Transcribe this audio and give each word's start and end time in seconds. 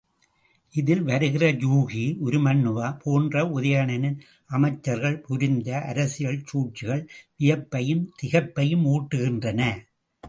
இதில் 0.73 1.01
வருகிற 1.01 1.51
யூகி, 1.63 2.05
உருமண்ணுவா 2.25 2.87
போன்ற 3.03 3.43
உதயணனின் 3.59 4.17
அமைச்சர்கள் 4.49 5.19
புரிந்த 5.19 5.81
அரசியல் 5.81 6.41
சூழ்ச்சிகள் 6.45 7.03
வியப்பையும் 7.35 8.03
திகைப்பையும் 8.15 8.85
ஊட்டுகின்றன. 8.87 9.61